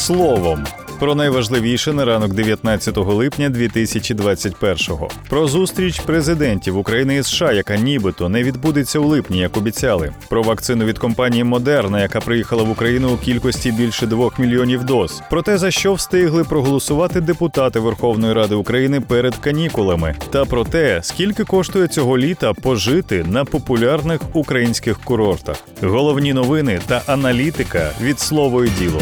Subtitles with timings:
[0.00, 0.64] словом.
[1.00, 5.08] Про найважливіше на ранок 19 липня 2021-го.
[5.28, 10.12] Про зустріч президентів України і США, яка нібито не відбудеться у липні, як обіцяли.
[10.28, 15.22] Про вакцину від компанії Модерна, яка приїхала в Україну у кількості більше 2 мільйонів доз.
[15.30, 21.00] Про те, за що встигли проголосувати депутати Верховної Ради України перед канікулами, та про те,
[21.02, 25.56] скільки коштує цього літа пожити на популярних українських курортах.
[25.82, 29.00] Головні новини та аналітика від слово і діло.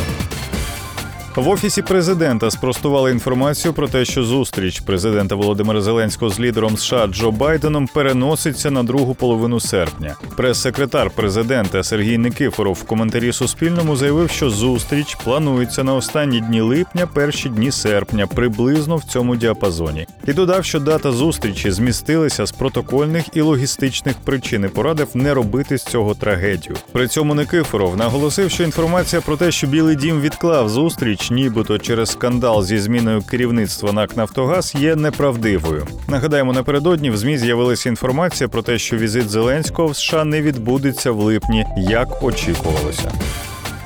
[1.39, 7.07] В офісі президента спростували інформацію про те, що зустріч президента Володимира Зеленського з лідером США
[7.07, 10.17] Джо Байденом переноситься на другу половину серпня.
[10.37, 17.07] Прес-секретар президента Сергій Никифоров в коментарі Суспільному заявив, що зустріч планується на останні дні липня,
[17.07, 23.25] перші дні серпня, приблизно в цьому діапазоні, і додав, що дата зустрічі змістилася з протокольних
[23.35, 26.77] і логістичних причин і порадив не робити з цього трагедію.
[26.93, 32.11] При цьому Никифоров наголосив, що інформація про те, що Білий Дім відклав зустріч нібито через
[32.11, 35.87] скандал зі зміною керівництва НАК Нафтогаз, є неправдивою.
[36.09, 41.11] Нагадаємо, напередодні в змі з'явилася інформація про те, що візит Зеленського в США не відбудеться
[41.11, 43.13] в липні, як очікувалося.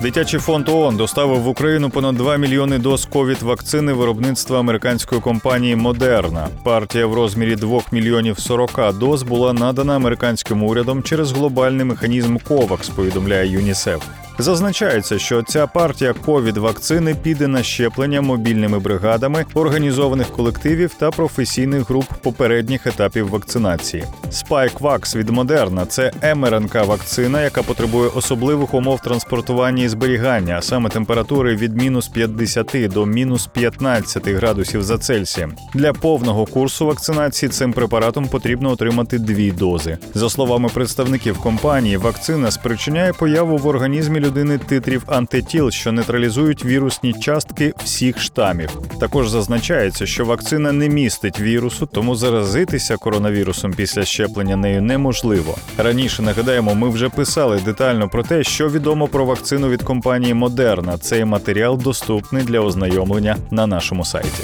[0.02, 5.76] Дитячий фонд ООН доставив в Україну понад 2 мільйони доз ковід вакцини виробництва американської компанії
[5.76, 6.48] Модерна.
[6.64, 12.94] Партія в розмірі 2 мільйонів 40 доз була надана американським урядом через глобальний механізм COVAX,
[12.94, 14.02] повідомляє ЮНІСЕФ.
[14.38, 21.88] Зазначається, що ця партія ковід вакцини піде на щеплення мобільними бригадами організованих колективів та професійних
[21.88, 24.04] груп попередніх етапів вакцинації.
[24.30, 31.56] Spikevax від Модерна це МРНК вакцина, яка потребує особливих умов транспортування зберігання, а саме температури
[31.56, 35.54] від мінус 50 до мінус 15 градусів за Цельсієм.
[35.74, 39.98] Для повного курсу вакцинації цим препаратом потрібно отримати дві дози.
[40.14, 47.12] За словами представників компанії, вакцина спричиняє появу в організмі людини титрів антитіл, що нейтралізують вірусні
[47.12, 48.70] частки всіх штамів.
[49.00, 55.56] Також зазначається, що вакцина не містить вірусу, тому заразитися коронавірусом після щеплення нею неможливо.
[55.78, 60.98] Раніше нагадаємо, ми вже писали детально про те, що відомо про вакцину від компанії Модерна.
[60.98, 64.42] Цей матеріал доступний для ознайомлення на нашому сайті.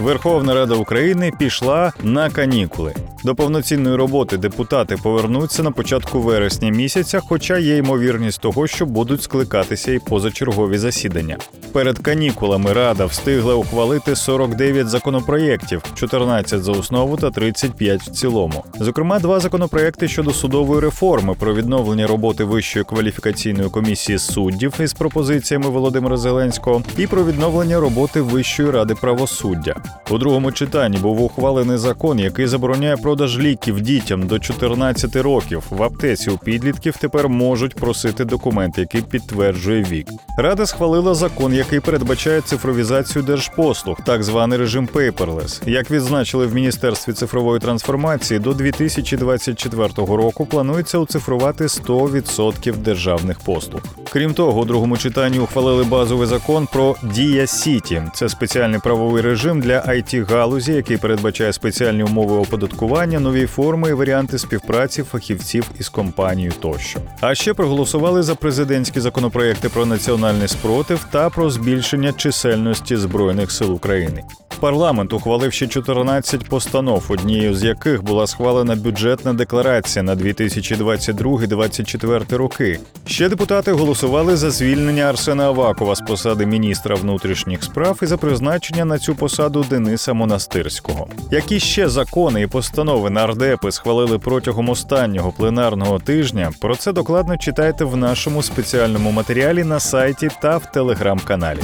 [0.00, 2.94] Верховна Рада України пішла на канікули.
[3.24, 9.22] До повноцінної роботи депутати повернуться на початку вересня місяця, хоча є ймовірність того, що будуть
[9.22, 11.36] скликатися і позачергові засідання.
[11.72, 18.64] Перед канікулами Рада встигла ухвалити 49 законопроєктів, 14 за основу та 35 в цілому.
[18.80, 25.68] Зокрема, два законопроекти щодо судової реформи про відновлення роботи Вищої кваліфікаційної комісії суддів із пропозиціями
[25.68, 29.76] Володимира Зеленського і про відновлення роботи Вищої ради правосуддя.
[30.10, 35.62] У другому читанні був ухвалений закон, який забороняє продаж ліків дітям до 14 років.
[35.70, 40.08] В аптеці у підлітків тепер можуть просити документ, який підтверджує вік.
[40.38, 45.68] Рада схвалила закон, який передбачає цифровізацію держпослуг, так званий режим paperless.
[45.68, 53.80] Як відзначили в міністерстві цифрової трансформації, до 2024 року планується оцифрувати 100% державних послуг.
[54.12, 58.02] Крім того, у другому читанні ухвалили базовий закон про Дія Сіті.
[58.14, 63.92] Це спеціальний правовий режим для it галузі, який передбачає спеціальні умови оподаткування, нові форми і
[63.92, 67.00] варіанти співпраці фахівців із компанією тощо.
[67.20, 73.74] А ще проголосували за президентські законопроекти про національний спротив та про збільшення чисельності збройних сил
[73.74, 74.22] України.
[74.60, 82.78] Парламент ухвалив ще 14 постанов, однією з яких була схвалена бюджетна декларація на 2022-2024 роки.
[83.06, 88.84] Ще депутати голосували за звільнення Арсена Авакова з посади міністра внутрішніх справ і за призначення
[88.84, 91.08] на цю посаду Дениса Монастирського.
[91.30, 96.50] Які ще закони і постанови нардепи схвалили протягом останнього пленарного тижня?
[96.60, 101.60] Про це докладно читайте в нашому спеціальному матеріалі на сайті та в телеграм-каналі.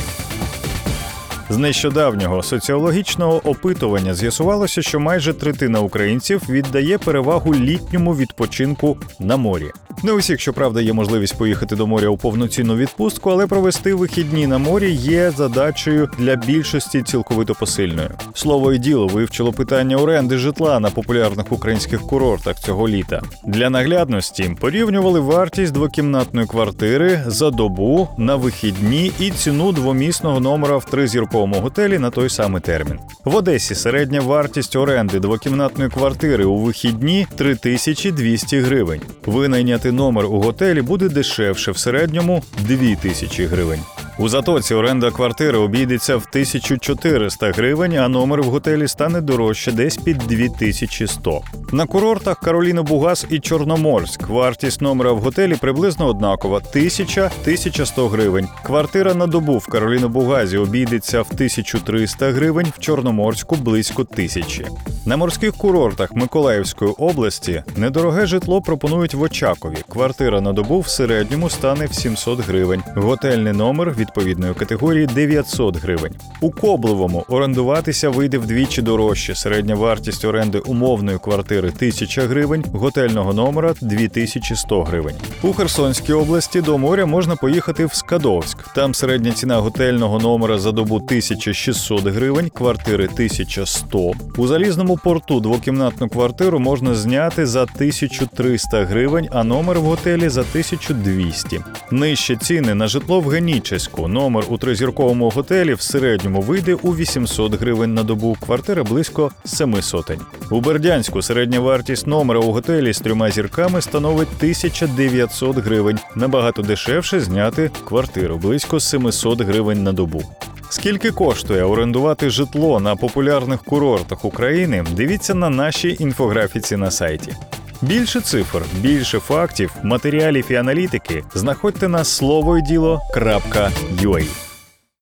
[1.50, 9.70] З нещодавнього соціологічного опитування з'ясувалося, що майже третина українців віддає перевагу літньому відпочинку на морі.
[10.02, 14.58] Не усіх, щоправда, є можливість поїхати до моря у повноцінну відпустку, але провести вихідні на
[14.58, 18.10] морі є задачею для більшості цілковито посильною.
[18.34, 23.22] Слово і діло вивчило питання оренди житла на популярних українських курортах цього літа.
[23.44, 30.84] Для наглядності порівнювали вартість двокімнатної квартири за добу на вихідні і ціну двомісного номера в
[30.84, 32.98] тризірковому готелі на той самий термін.
[33.24, 39.00] В Одесі середня вартість оренди двокімнатної квартири у вихідні 3200 гривень.
[39.26, 43.80] Винайняти номер у готелі буде дешевше в середньому 2000 гривень.
[44.18, 49.96] У затоці оренда квартири обійдеться в 1400 гривень, а номер в готелі стане дорожче десь
[49.96, 51.40] під 2100.
[51.72, 58.48] На курортах Кароліна Бугас і Чорноморськ вартість номера в готелі приблизно однакова 1000-1100 гривень.
[58.62, 64.66] Квартира на добу в Кароліно Бугазі обійдеться в 1300 гривень, в Чорноморську близько тисячі.
[65.06, 69.76] На морських курортах Миколаївської області недороге житло пропонують в Очакові.
[69.88, 72.82] Квартира на добу в середньому стане в 700 гривень.
[72.96, 76.12] Готельний номер відповідної категорії 900 гривень.
[76.40, 79.34] У Коблевому орендуватися вийде вдвічі дорожче.
[79.34, 85.14] Середня вартість оренди умовної квартири 1000 гривень, готельного номера 2100 гривень.
[85.42, 88.58] У Херсонській області до моря можна поїхати в Скадовськ.
[88.74, 94.12] Там середня ціна готельного номера за добу 1600 гривень, квартири 1100.
[94.36, 100.40] У залізному порту двокімнатну квартиру можна зняти за 1300 гривень, а номер в готелі за
[100.40, 101.60] 1200.
[101.90, 103.95] Нижче ціни на житло в Генічеську.
[103.98, 108.36] Номер у тризірковому готелі в середньому вийде у 800 гривень на добу.
[108.40, 110.20] Квартира близько 7 сотень.
[110.50, 115.98] У Бердянську середня вартість номера у готелі з трьома зірками становить 1900 гривень.
[116.14, 120.22] Набагато дешевше зняти квартиру близько 700 гривень на добу.
[120.68, 124.84] Скільки коштує орендувати житло на популярних курортах України?
[124.96, 127.36] Дивіться на нашій інфографіці на сайті.
[127.82, 134.45] Більше цифр, більше фактів, матеріалів і аналітики знаходьте на словоydіло.ua.